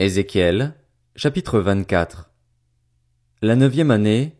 [0.00, 0.74] Ézéchiel,
[1.14, 2.32] chapitre 24.
[3.42, 4.34] La neuvième année,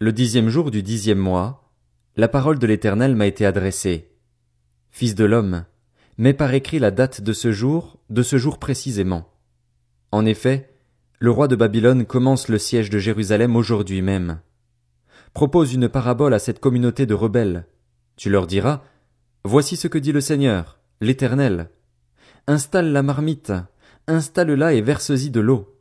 [0.00, 1.70] le dixième jour du dixième mois,
[2.16, 4.10] la parole de l'Éternel m'a été adressée.
[4.90, 5.64] Fils de l'homme,
[6.18, 9.32] mets par écrit la date de ce jour, de ce jour précisément.
[10.10, 10.74] En effet,
[11.20, 14.40] le roi de Babylone commence le siège de Jérusalem aujourd'hui même.
[15.34, 17.68] Propose une parabole à cette communauté de rebelles.
[18.16, 18.82] Tu leur diras,
[19.44, 21.70] Voici ce que dit le Seigneur, l'Éternel.
[22.48, 23.52] Installe la marmite,
[24.08, 25.80] installe-la et verse-y de l'eau.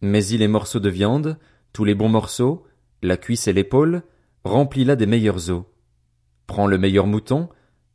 [0.00, 1.38] Mets-y les morceaux de viande,
[1.72, 2.66] tous les bons morceaux,
[3.02, 4.02] la cuisse et l'épaule,
[4.44, 5.64] remplis-la des meilleurs os.
[6.46, 7.48] Prends le meilleur mouton,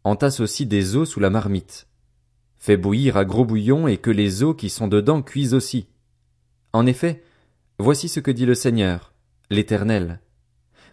[0.03, 1.87] entasse aussi des os sous la marmite.
[2.57, 5.87] Fais bouillir à gros bouillon et que les os qui sont dedans cuisent aussi.
[6.73, 7.23] En effet,
[7.79, 9.13] voici ce que dit le Seigneur,
[9.49, 10.19] l'Éternel.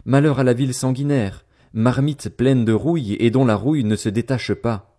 [0.05, 4.09] Malheur à la ville sanguinaire, marmite pleine de rouille et dont la rouille ne se
[4.09, 4.96] détache pas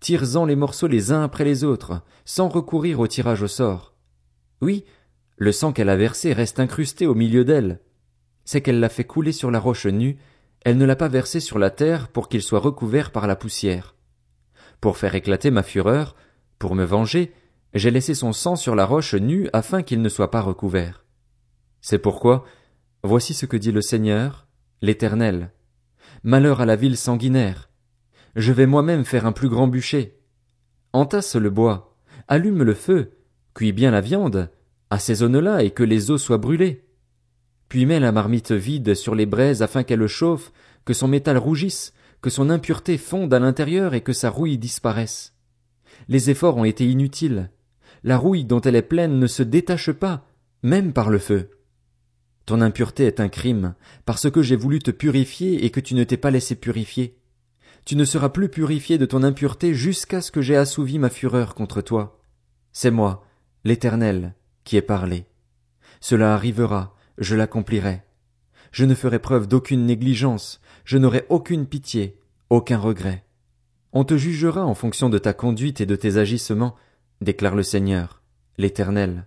[0.00, 3.94] tire-en les morceaux les uns après les autres, sans recourir au tirage au sort.
[4.60, 4.84] Oui,
[5.36, 7.80] le sang qu'elle a versé reste incrusté au milieu d'elle.
[8.44, 10.18] C'est qu'elle l'a fait couler sur la roche nue,
[10.62, 13.94] elle ne l'a pas versé sur la terre pour qu'il soit recouvert par la poussière.
[14.80, 16.16] Pour faire éclater ma fureur,
[16.58, 17.32] pour me venger,
[17.72, 21.04] j'ai laissé son sang sur la roche nue afin qu'il ne soit pas recouvert.
[21.80, 22.44] C'est pourquoi,
[23.02, 24.46] voici ce que dit le Seigneur,
[24.82, 25.52] l'Éternel.
[26.22, 27.69] Malheur à la ville sanguinaire,
[28.36, 30.18] je vais moi-même faire un plus grand bûcher.
[30.92, 31.96] Entasse le bois,
[32.28, 33.12] allume le feu,
[33.54, 34.50] cuis bien la viande,
[34.90, 36.84] assaisonne-la et que les os soient brûlés.
[37.68, 40.52] Puis mets la marmite vide sur les braises afin qu'elle chauffe,
[40.84, 45.34] que son métal rougisse, que son impureté fonde à l'intérieur et que sa rouille disparaisse.
[46.08, 47.50] Les efforts ont été inutiles.
[48.02, 50.26] La rouille dont elle est pleine ne se détache pas,
[50.62, 51.50] même par le feu.
[52.46, 56.02] Ton impureté est un crime, parce que j'ai voulu te purifier et que tu ne
[56.02, 57.19] t'es pas laissé purifier
[57.84, 61.54] tu ne seras plus purifié de ton impureté jusqu'à ce que j'aie assouvi ma fureur
[61.54, 62.20] contre toi.
[62.72, 63.24] C'est moi,
[63.64, 65.26] l'Éternel, qui ai parlé.
[66.00, 68.02] Cela arrivera, je l'accomplirai.
[68.72, 72.18] Je ne ferai preuve d'aucune négligence, je n'aurai aucune pitié,
[72.50, 73.24] aucun regret.
[73.92, 76.76] On te jugera en fonction de ta conduite et de tes agissements,
[77.20, 78.22] déclare le Seigneur,
[78.56, 79.26] l'Éternel.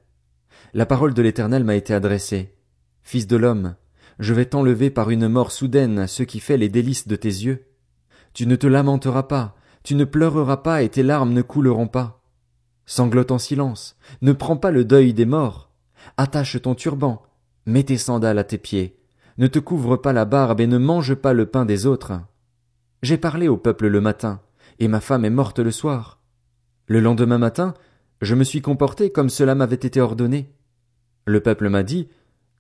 [0.74, 2.56] La parole de l'Éternel m'a été adressée.
[3.04, 3.76] Fils de l'homme,
[4.20, 7.66] je vais t'enlever par une mort soudaine ce qui fait les délices de tes yeux.
[8.34, 12.22] Tu ne te lamenteras pas, tu ne pleureras pas et tes larmes ne couleront pas.
[12.86, 15.72] Sanglote en silence, ne prends pas le deuil des morts.
[16.18, 17.22] Attache ton turban,
[17.66, 18.98] mets tes sandales à tes pieds,
[19.38, 22.14] ne te couvre pas la barbe et ne mange pas le pain des autres.
[23.02, 24.42] J'ai parlé au peuple le matin,
[24.80, 26.20] et ma femme est morte le soir.
[26.88, 27.74] Le lendemain matin,
[28.22, 30.54] je me suis comporté comme cela m'avait été ordonné.
[31.26, 32.10] Le peuple m'a dit,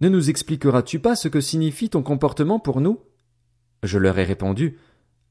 [0.01, 2.99] Ne nous expliqueras-tu pas ce que signifie ton comportement pour nous?
[3.83, 4.77] Je leur ai répondu,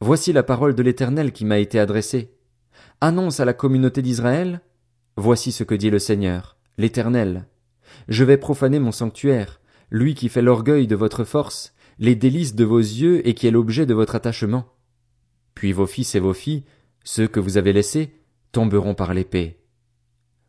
[0.05, 2.35] Voici la parole de l'Éternel qui m'a été adressée.
[3.01, 4.61] Annonce à la communauté d'Israël.
[5.17, 7.47] Voici ce que dit le Seigneur, l'Éternel.
[8.09, 12.65] Je vais profaner mon sanctuaire, lui qui fait l'orgueil de votre force, les délices de
[12.65, 14.65] vos yeux et qui est l'objet de votre attachement.
[15.55, 16.65] Puis vos fils et vos filles,
[17.05, 18.13] ceux que vous avez laissés,
[18.51, 19.61] tomberont par l'épée.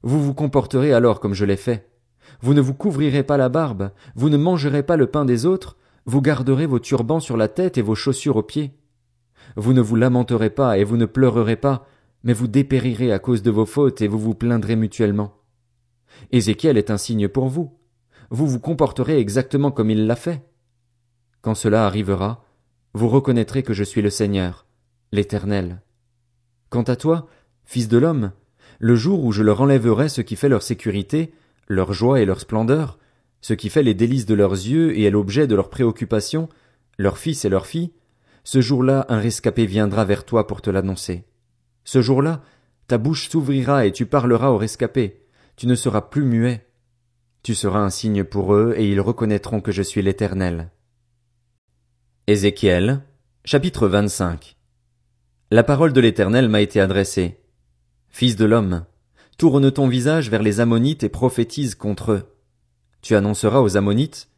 [0.01, 1.91] Vous vous comporterez alors comme je l'ai fait.
[2.41, 5.77] Vous ne vous couvrirez pas la barbe, vous ne mangerez pas le pain des autres,
[6.07, 8.73] vous garderez vos turbans sur la tête et vos chaussures aux pieds.
[9.55, 11.87] Vous ne vous lamenterez pas et vous ne pleurerez pas,
[12.23, 15.35] mais vous dépérirez à cause de vos fautes et vous vous plaindrez mutuellement.
[16.31, 17.77] Ézéchiel est un signe pour vous.
[18.29, 20.43] Vous vous comporterez exactement comme il l'a fait.
[21.41, 22.45] Quand cela arrivera,
[22.93, 24.65] vous reconnaîtrez que je suis le Seigneur,
[25.11, 25.81] l'Éternel.
[26.69, 27.27] Quant à toi,
[27.65, 28.31] fils de l'homme,
[28.79, 31.33] le jour où je leur enlèverai ce qui fait leur sécurité,
[31.67, 32.97] leur joie et leur splendeur,
[33.41, 36.49] ce qui fait les délices de leurs yeux et est l'objet de leurs préoccupations,
[36.97, 37.91] leurs fils et leurs filles,
[38.43, 41.25] ce jour-là, un rescapé viendra vers toi pour te l'annoncer.
[41.85, 42.41] Ce jour-là,
[42.87, 45.25] ta bouche s'ouvrira et tu parleras au rescapé.
[45.55, 46.67] Tu ne seras plus muet.
[47.41, 50.71] Tu seras un signe pour eux et ils reconnaîtront que je suis l'Éternel.
[52.27, 53.01] Ézéchiel,
[53.45, 54.57] chapitre 25.
[55.51, 57.39] La parole de l'Éternel m'a été adressée.
[58.09, 58.85] Fils de l'homme,
[59.37, 62.23] tourne ton visage vers les Ammonites et prophétise contre eux.
[63.01, 64.29] Tu annonceras aux Ammonites,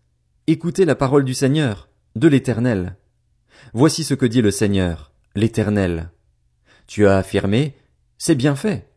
[0.47, 2.97] écoutez la parole du Seigneur, de l'Éternel.
[3.73, 6.09] Voici ce que dit le Seigneur, l'Éternel.
[6.87, 7.75] Tu as affirmé,
[8.17, 8.87] c'est bien fait.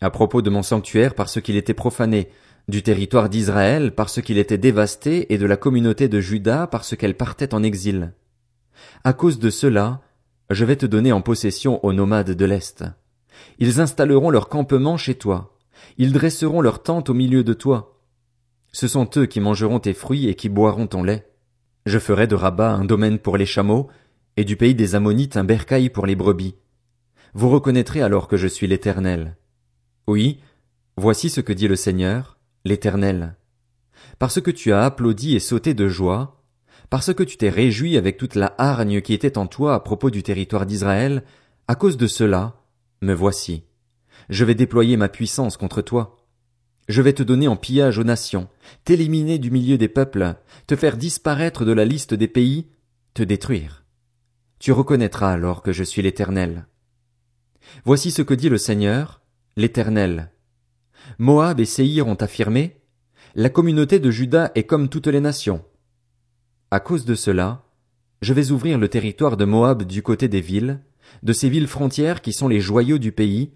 [0.00, 2.28] À propos de mon sanctuaire parce qu'il était profané,
[2.68, 7.16] du territoire d'Israël parce qu'il était dévasté et de la communauté de Juda parce qu'elle
[7.16, 8.12] partait en exil.
[9.04, 10.02] À cause de cela,
[10.50, 12.84] je vais te donner en possession aux nomades de l'Est.
[13.58, 15.56] Ils installeront leur campement chez toi.
[15.96, 17.98] Ils dresseront leur tente au milieu de toi.
[18.72, 21.26] Ce sont eux qui mangeront tes fruits et qui boiront ton lait.
[21.86, 23.88] Je ferai de Rabat un domaine pour les chameaux,
[24.38, 26.54] et du pays des Ammonites un bercail pour les brebis.
[27.34, 29.36] Vous reconnaîtrez alors que je suis l'Éternel.
[30.06, 30.40] Oui,
[31.00, 33.36] Voici ce que dit le Seigneur, l'Éternel.
[34.18, 36.42] Parce que tu as applaudi et sauté de joie,
[36.90, 40.10] parce que tu t'es réjoui avec toute la hargne qui était en toi à propos
[40.10, 41.22] du territoire d'Israël,
[41.68, 42.64] à cause de cela,
[43.00, 43.62] me voici.
[44.28, 46.16] Je vais déployer ma puissance contre toi.
[46.88, 48.48] Je vais te donner en pillage aux nations,
[48.84, 50.34] t'éliminer du milieu des peuples,
[50.66, 52.66] te faire disparaître de la liste des pays,
[53.14, 53.84] te détruire.
[54.58, 56.66] Tu reconnaîtras alors que je suis l'Éternel.
[57.84, 59.20] Voici ce que dit le Seigneur,
[59.56, 60.32] l'Éternel.
[61.18, 62.80] Moab et Séhir ont affirmé,
[63.34, 65.64] la communauté de Juda est comme toutes les nations.
[66.70, 67.64] À cause de cela,
[68.20, 70.80] je vais ouvrir le territoire de Moab du côté des villes,
[71.22, 73.52] de ces villes frontières qui sont les joyaux du pays,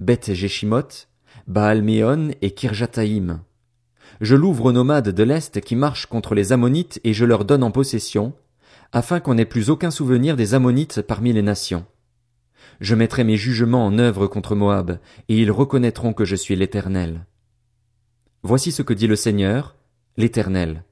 [0.00, 1.08] Beth Jeshimoth,
[1.46, 3.40] baal et Kirjataïm.
[4.20, 7.62] Je l'ouvre aux nomades de l'Est qui marchent contre les Ammonites et je leur donne
[7.62, 8.34] en possession,
[8.92, 11.86] afin qu'on n'ait plus aucun souvenir des Ammonites parmi les nations.
[12.80, 14.98] Je mettrai mes jugements en œuvre contre Moab,
[15.28, 17.26] et ils reconnaîtront que je suis l'Éternel.
[18.42, 19.76] Voici ce que dit le Seigneur,
[20.16, 20.84] l'Éternel.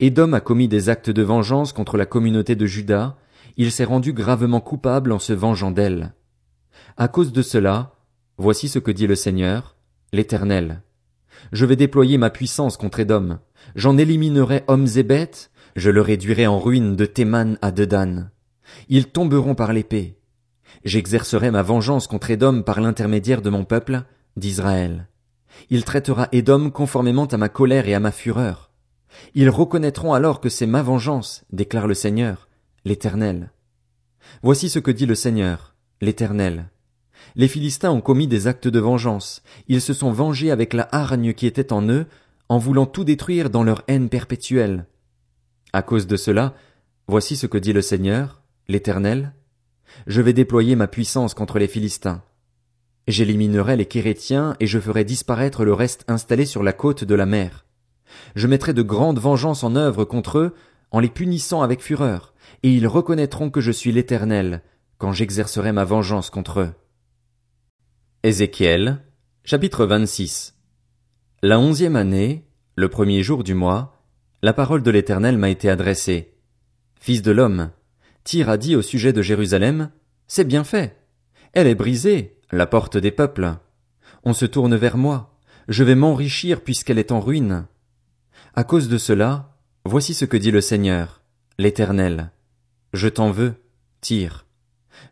[0.00, 3.16] Édom a commis des actes de vengeance contre la communauté de Juda,
[3.56, 6.14] il s'est rendu gravement coupable en se vengeant d'elle.
[6.96, 7.94] À cause de cela,
[8.36, 9.76] voici ce que dit le Seigneur,
[10.12, 10.82] l'Éternel.
[11.52, 13.38] Je vais déployer ma puissance contre Édom,
[13.74, 18.30] j'en éliminerai hommes et bêtes, je le réduirai en ruine de Théman à Dedan.
[18.88, 20.18] Ils tomberont par l'épée.
[20.84, 24.02] J'exercerai ma vengeance contre Édom par l'intermédiaire de mon peuple,
[24.36, 25.06] d'Israël.
[25.68, 28.70] Il traitera Édom conformément à ma colère et à ma fureur.
[29.34, 32.48] Ils reconnaîtront alors que c'est ma vengeance, déclare le Seigneur,
[32.84, 33.50] l'Éternel.
[34.42, 36.70] Voici ce que dit le Seigneur, l'Éternel.
[37.34, 41.34] Les Philistins ont commis des actes de vengeance, ils se sont vengés avec la hargne
[41.34, 42.06] qui était en eux,
[42.48, 44.86] en voulant tout détruire dans leur haine perpétuelle.
[45.76, 46.54] À cause de cela,
[47.06, 49.34] voici ce que dit le Seigneur, l'Éternel.
[50.06, 52.22] Je vais déployer ma puissance contre les Philistins.
[53.08, 57.26] J'éliminerai les Kérétiens et je ferai disparaître le reste installé sur la côte de la
[57.26, 57.66] mer.
[58.36, 60.54] Je mettrai de grandes vengeances en œuvre contre eux,
[60.92, 62.32] en les punissant avec fureur,
[62.62, 64.62] et ils reconnaîtront que je suis l'Éternel,
[64.96, 66.72] quand j'exercerai ma vengeance contre eux.
[68.22, 69.04] Ézéchiel,
[69.44, 70.54] chapitre 26
[71.42, 73.95] La onzième année, le premier jour du mois,
[74.46, 76.32] la parole de l'Éternel m'a été adressée.
[77.00, 77.70] Fils de l'homme,
[78.22, 79.90] Tyr a dit au sujet de Jérusalem,
[80.28, 80.96] C'est bien fait.
[81.52, 83.54] Elle est brisée, la porte des peuples.
[84.22, 85.36] On se tourne vers moi.
[85.66, 87.66] Je vais m'enrichir puisqu'elle est en ruine.
[88.54, 91.22] À cause de cela, voici ce que dit le Seigneur,
[91.58, 92.30] l'Éternel.
[92.92, 93.54] Je t'en veux,
[94.00, 94.46] tire.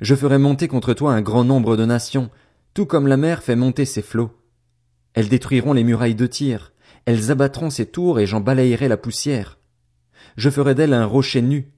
[0.01, 2.31] Je ferai monter contre toi un grand nombre de nations,
[2.73, 4.31] tout comme la mer fait monter ses flots.
[5.13, 6.73] Elles détruiront les murailles de Tyr,
[7.06, 9.59] elles abattront ses tours et j'en balayerai la poussière.
[10.37, 11.71] Je ferai d'elle un rocher nu.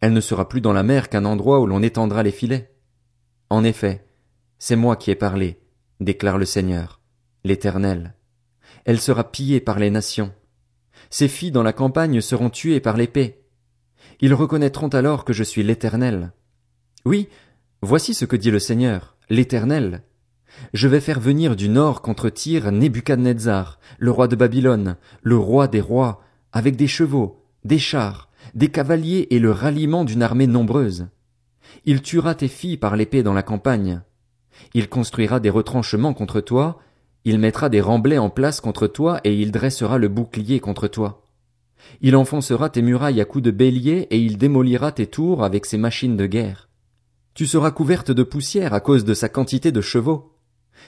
[0.00, 2.74] Elle ne sera plus dans la mer qu'un endroit où l'on étendra les filets.
[3.48, 4.06] En effet,
[4.58, 5.60] c'est moi qui ai parlé,
[6.00, 7.00] déclare le Seigneur,
[7.44, 8.14] l'Éternel.
[8.84, 10.32] Elle sera pillée par les nations.
[11.10, 13.44] Ses filles dans la campagne seront tuées par l'épée.
[14.20, 16.32] Ils reconnaîtront alors que je suis l'Éternel.
[17.04, 17.28] Oui,
[17.82, 20.02] voici ce que dit le Seigneur, l'Éternel.
[20.72, 25.68] Je vais faire venir du nord contre Tyr Nebuchadnezzar, le roi de Babylone, le roi
[25.68, 31.08] des rois, avec des chevaux, des chars, des cavaliers et le ralliement d'une armée nombreuse.
[31.84, 34.02] Il tuera tes filles par l'épée dans la campagne.
[34.74, 36.78] Il construira des retranchements contre toi,
[37.24, 41.26] il mettra des remblais en place contre toi et il dressera le bouclier contre toi.
[42.00, 45.78] Il enfoncera tes murailles à coups de bélier et il démolira tes tours avec ses
[45.78, 46.68] machines de guerre.
[47.34, 50.32] Tu seras couverte de poussière à cause de sa quantité de chevaux.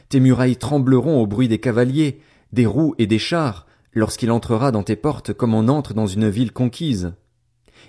[0.08, 2.20] Tes murailles trembleront au bruit des cavaliers,
[2.52, 6.28] des roues et des chars, lorsqu'il entrera dans tes portes comme on entre dans une
[6.28, 7.14] ville conquise.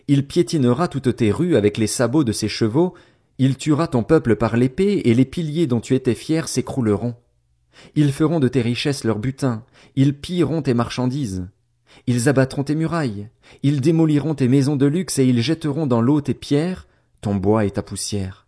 [0.07, 2.93] Il piétinera toutes tes rues avec les sabots de ses chevaux,
[3.37, 7.15] il tuera ton peuple par l'épée et les piliers dont tu étais fier s'écrouleront.
[7.95, 9.63] Ils feront de tes richesses leur butin,
[9.95, 11.47] ils pilleront tes marchandises.
[12.07, 13.29] Ils abattront tes murailles,
[13.61, 16.87] ils démoliront tes maisons de luxe et ils jetteront dans l'eau tes pierres,
[17.21, 18.42] ton bois et ta poussière.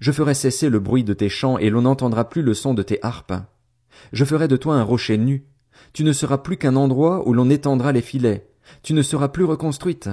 [0.00, 2.82] Je ferai cesser le bruit de tes chants et l'on n'entendra plus le son de
[2.82, 3.34] tes harpes.
[4.12, 5.46] Je ferai de toi un rocher nu.
[5.92, 8.48] Tu ne seras plus qu'un endroit où l'on étendra les filets.
[8.82, 10.10] Tu ne seras plus reconstruite.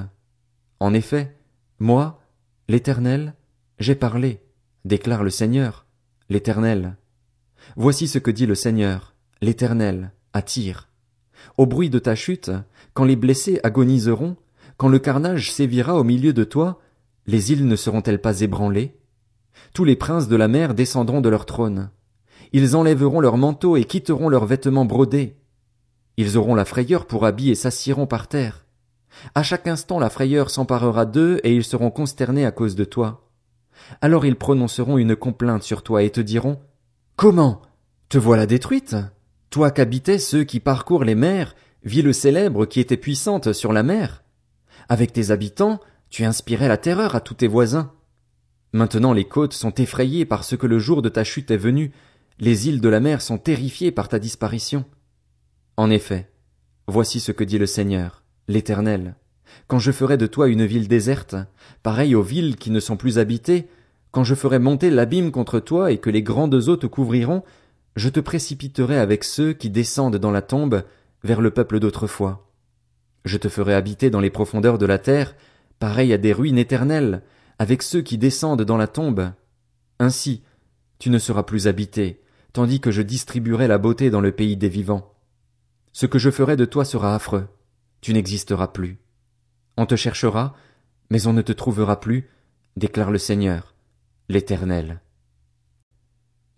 [0.79, 1.37] En effet,
[1.79, 2.21] moi,
[2.67, 3.35] l'Éternel,
[3.79, 4.41] j'ai parlé,
[4.85, 5.85] déclare le Seigneur,
[6.29, 6.97] l'Éternel.
[7.75, 10.89] Voici ce que dit le Seigneur, l'Éternel, à Tyr.
[11.57, 12.51] Au bruit de ta chute,
[12.93, 14.37] quand les blessés agoniseront,
[14.77, 16.79] quand le carnage sévira au milieu de toi,
[17.27, 18.95] les îles ne seront-elles pas ébranlées?
[19.73, 21.89] Tous les princes de la mer descendront de leur trône.
[22.53, 25.37] Ils enlèveront leurs manteaux et quitteront leurs vêtements brodés.
[26.17, 28.65] Ils auront la frayeur pour habit et s'assieront par terre.
[29.35, 33.29] À chaque instant la frayeur s'emparera d'eux et ils seront consternés à cause de toi.
[34.01, 36.59] Alors ils prononceront une complainte sur toi et te diront
[37.15, 37.61] Comment?
[38.09, 38.95] Te voilà détruite?
[39.49, 44.23] Toi qu'habitaient ceux qui parcourent les mers, ville célèbre qui était puissante sur la mer.
[44.89, 45.79] Avec tes habitants,
[46.09, 47.91] tu inspirais la terreur à tous tes voisins.
[48.73, 51.91] Maintenant les côtes sont effrayées parce que le jour de ta chute est venu,
[52.39, 54.85] les îles de la mer sont terrifiées par ta disparition.
[55.77, 56.29] En effet,
[56.87, 59.15] voici ce que dit le Seigneur, l'Éternel.
[59.67, 61.35] Quand je ferai de toi une ville déserte,
[61.83, 63.67] pareille aux villes qui ne sont plus habitées,
[64.11, 67.43] quand je ferai monter l'abîme contre toi et que les grandes eaux te couvriront,
[67.95, 70.83] je te précipiterai avec ceux qui descendent dans la tombe
[71.23, 72.49] vers le peuple d'autrefois.
[73.25, 75.35] Je te ferai habiter dans les profondeurs de la terre,
[75.79, 77.21] pareil à des ruines éternelles,
[77.61, 79.33] avec ceux qui descendent dans la tombe.
[79.99, 80.41] Ainsi,
[80.97, 82.19] tu ne seras plus habité,
[82.53, 85.13] tandis que je distribuerai la beauté dans le pays des vivants.
[85.93, 87.47] Ce que je ferai de toi sera affreux,
[88.01, 88.97] tu n'existeras plus.
[89.77, 90.55] On te cherchera,
[91.11, 92.31] mais on ne te trouvera plus,
[92.77, 93.75] déclare le Seigneur,
[94.27, 94.99] l'Éternel.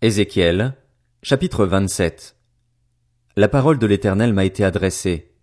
[0.00, 0.74] Ézéchiel,
[1.22, 2.34] chapitre 27
[3.36, 5.34] La parole de l'Éternel m'a été adressée.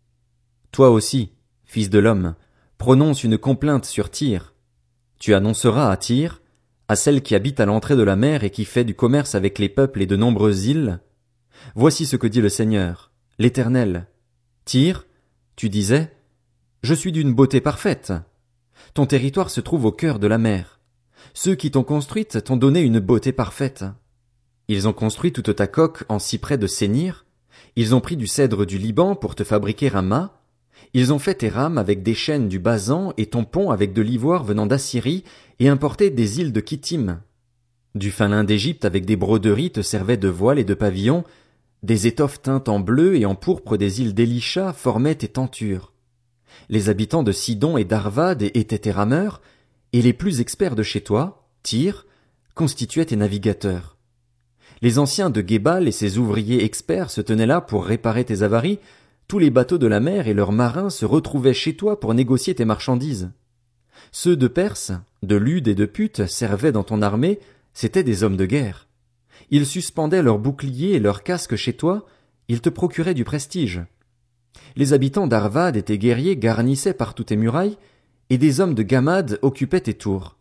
[0.72, 1.34] Toi aussi,
[1.66, 2.34] fils de l'homme,
[2.80, 4.56] prononce une complainte sur Tyr.
[5.22, 6.42] Tu annonceras à Tyr,
[6.88, 9.60] à celle qui habite à l'entrée de la mer et qui fait du commerce avec
[9.60, 11.00] les peuples et de nombreuses îles.
[11.76, 14.08] Voici ce que dit le Seigneur, l'Éternel.
[14.66, 15.06] Tyr,
[15.56, 16.12] tu disais,
[16.82, 18.12] je suis d'une beauté parfaite.
[18.96, 20.80] Ton territoire se trouve au cœur de la mer.
[21.36, 23.86] Ceux qui t'ont construite t'ont donné une beauté parfaite.
[24.70, 27.28] Ils ont construit toute ta coque en cyprès de Sénir.
[27.76, 30.41] Ils ont pris du cèdre du Liban pour te fabriquer un mât.
[30.94, 34.02] Ils ont fait tes rames avec des chaînes du Basan et ton pont avec de
[34.02, 35.24] l'ivoire venant d'Assyrie
[35.60, 37.22] et importé des îles de Kittim.
[37.96, 41.24] Du fin lin d'Égypte avec des broderies te servaient de voiles et de pavillons.
[41.84, 45.94] Des étoffes teintes en bleu et en pourpre des îles d'Elisha formaient tes tentures.
[46.70, 49.42] Les habitants de Sidon et d'Arvad étaient tes rameurs,
[49.94, 52.06] et les plus experts de chez toi, Tyr,
[52.56, 53.98] constituaient tes navigateurs.
[54.82, 58.80] Les anciens de Gébal et ses ouvriers experts se tenaient là pour réparer tes avaries,
[59.32, 62.54] tous les bateaux de la mer et leurs marins se retrouvaient chez toi pour négocier
[62.54, 63.32] tes marchandises.
[64.12, 64.92] Ceux de Perse,
[65.24, 67.40] de Lude et de Pute servaient dans ton armée,
[67.72, 68.90] c'étaient des hommes de guerre.
[69.50, 72.06] Ils suspendaient leurs boucliers et leurs casques chez toi,
[72.50, 73.80] ils te procuraient du prestige.
[74.76, 77.78] Les habitants d'Arvad et tes guerriers garnissaient partout tes murailles,
[78.30, 80.36] et des hommes de Gamad occupaient tes tours.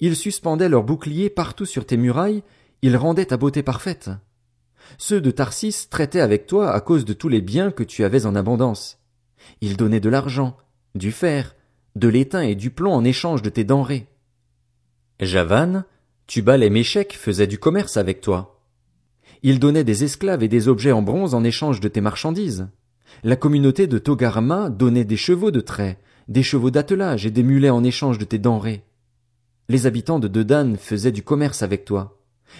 [0.00, 2.42] Ils suspendaient leurs boucliers partout sur tes murailles,
[2.82, 4.10] ils rendaient ta beauté parfaite.
[4.96, 8.24] Ceux de Tarsis traitaient avec toi à cause de tous les biens que tu avais
[8.24, 8.98] en abondance.
[9.60, 10.56] Ils donnaient de l'argent,
[10.94, 11.54] du fer,
[11.96, 14.06] de l'étain et du plomb en échange de tes denrées.
[15.20, 15.84] Javan,
[16.26, 18.60] Tubal et Méchec faisaient du commerce avec toi.
[19.42, 22.68] Ils donnaient des esclaves et des objets en bronze en échange de tes marchandises.
[23.24, 27.70] La communauté de Togarma donnait des chevaux de trait, des chevaux d'attelage et des mulets
[27.70, 28.84] en échange de tes denrées.
[29.68, 32.17] Les habitants de Dedan faisaient du commerce avec toi.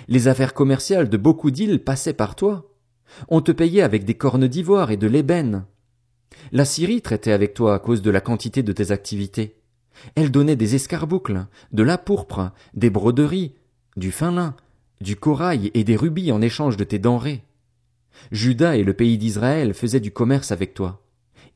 [0.08, 2.72] Les affaires commerciales de beaucoup d'îles passaient par toi.
[3.28, 5.64] On te payait avec des cornes d'ivoire et de l'ébène.
[6.52, 9.56] La Syrie traitait avec toi à cause de la quantité de tes activités.
[10.14, 13.54] Elle donnait des escarboucles, de la pourpre, des broderies,
[13.96, 14.54] du fin lin,
[15.00, 17.42] du corail et des rubis en échange de tes denrées.
[18.30, 21.04] Judas et le pays d'Israël faisaient du commerce avec toi.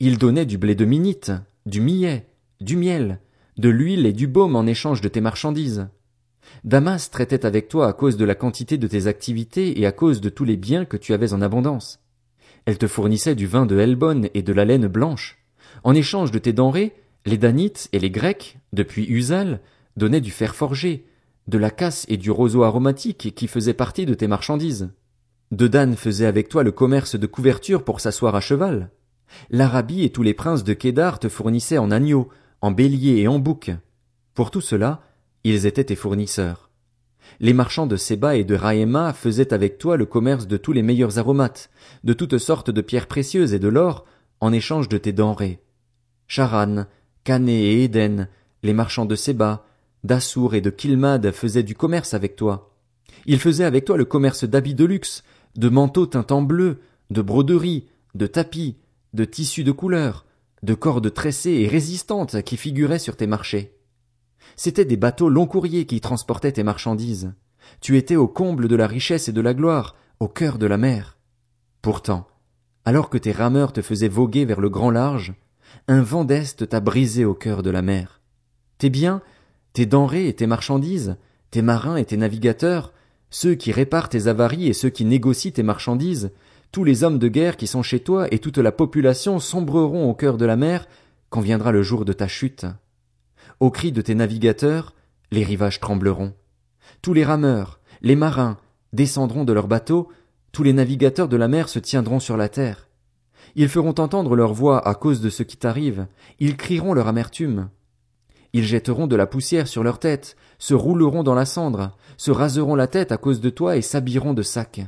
[0.00, 1.32] Ils donnaient du blé de minite,
[1.66, 2.26] du millet,
[2.60, 3.20] du miel,
[3.58, 5.88] de l'huile et du baume en échange de tes marchandises.
[6.64, 10.20] Damas traitait avec toi à cause de la quantité de tes activités et à cause
[10.20, 12.00] de tous les biens que tu avais en abondance.
[12.64, 15.38] Elle te fournissait du vin de Helbon et de la laine blanche.
[15.84, 16.94] En échange de tes denrées,
[17.26, 19.60] les Danites et les Grecs, depuis Usal,
[19.96, 21.06] donnaient du fer forgé,
[21.48, 24.90] de la casse et du roseau aromatique qui faisaient partie de tes marchandises.
[25.50, 28.90] Dedan faisait avec toi le commerce de couverture pour s'asseoir à cheval.
[29.50, 32.28] L'Arabie et tous les princes de Kédar te fournissaient en agneaux,
[32.60, 33.70] en béliers et en boucs.
[34.34, 35.02] Pour tout cela,
[35.44, 36.70] ils étaient tes fournisseurs.
[37.40, 40.82] Les marchands de Séba et de Raïma faisaient avec toi le commerce de tous les
[40.82, 41.70] meilleurs aromates,
[42.04, 44.04] de toutes sortes de pierres précieuses et de l'or,
[44.40, 45.60] en échange de tes denrées.
[46.26, 46.86] Charan,
[47.24, 48.28] Cané et Éden,
[48.62, 49.66] les marchands de Séba,
[50.04, 52.74] d'Assour et de Kilmad faisaient du commerce avec toi.
[53.26, 55.22] Ils faisaient avec toi le commerce d'habits de luxe,
[55.56, 56.80] de manteaux teints en bleu,
[57.10, 58.76] de broderies, de tapis,
[59.14, 60.24] de tissus de couleur,
[60.62, 63.71] de cordes tressées et résistantes qui figuraient sur tes marchés.
[64.64, 67.32] C'étaient des bateaux long courriers qui transportaient tes marchandises.
[67.80, 70.78] Tu étais au comble de la richesse et de la gloire, au cœur de la
[70.78, 71.18] mer.
[71.80, 72.28] Pourtant,
[72.84, 75.34] alors que tes rameurs te faisaient voguer vers le grand large,
[75.88, 78.20] un vent d'Est t'a brisé au cœur de la mer.
[78.78, 79.20] Tes biens,
[79.72, 81.16] tes denrées et tes marchandises,
[81.50, 82.92] tes marins et tes navigateurs,
[83.30, 86.30] ceux qui réparent tes avaries et ceux qui négocient tes marchandises,
[86.70, 90.14] tous les hommes de guerre qui sont chez toi et toute la population sombreront au
[90.14, 90.86] cœur de la mer
[91.30, 92.64] quand viendra le jour de ta chute.
[93.62, 94.92] Au cri de tes navigateurs,
[95.30, 96.32] les rivages trembleront.
[97.00, 98.58] Tous les rameurs, les marins,
[98.92, 100.08] descendront de leurs bateaux,
[100.50, 102.88] Tous les navigateurs de la mer se tiendront sur la terre.
[103.54, 106.08] Ils feront entendre leur voix à cause de ce qui t'arrive,
[106.40, 107.68] ils crieront leur amertume.
[108.52, 112.74] Ils jetteront de la poussière sur leur tête, se rouleront dans la cendre, se raseront
[112.74, 114.80] la tête à cause de toi et s'habilleront de sacs.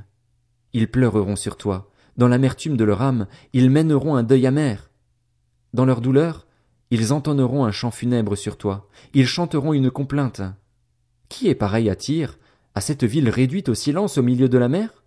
[0.72, 4.90] Ils pleureront sur toi, dans l'amertume de leur âme, ils mèneront un deuil amer.
[5.74, 6.44] Dans leur douleur,
[6.94, 10.42] ils entonneront un chant funèbre sur toi, ils chanteront une complainte.
[11.28, 12.38] Qui est pareil à Tyr,
[12.76, 15.02] à cette ville réduite au silence au milieu de la mer?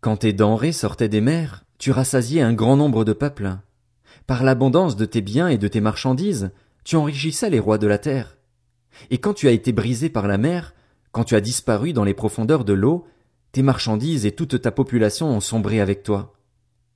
[0.00, 3.56] Quand tes denrées sortaient des mers, tu rassasiais un grand nombre de peuples.
[4.28, 6.52] Par l'abondance de tes biens et de tes marchandises,
[6.84, 8.36] tu enrichissais les rois de la terre.
[9.10, 10.74] Et quand tu as été brisé par la mer,
[11.10, 13.06] quand tu as disparu dans les profondeurs de l'eau,
[13.50, 16.34] tes marchandises et toute ta population ont sombré avec toi.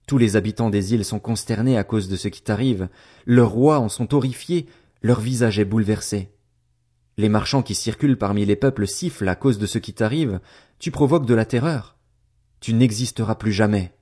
[0.07, 2.89] Tous les habitants des îles sont consternés à cause de ce qui t'arrive,
[3.25, 4.67] leurs rois en sont horrifiés,
[5.03, 6.31] leur visage est bouleversé.
[7.17, 10.41] Les marchands qui circulent parmi les peuples sifflent à cause de ce qui t'arrive,
[10.79, 11.97] tu provoques de la terreur.
[12.61, 13.93] Tu n'existeras plus jamais.